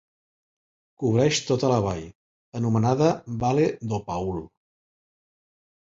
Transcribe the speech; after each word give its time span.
Cobreix 1.03 1.41
tota 1.51 1.69
la 1.73 1.77
vall, 1.87 2.03
anomenada 2.63 3.13
Vale 3.45 3.71
do 3.93 4.05
Paul. 4.13 4.45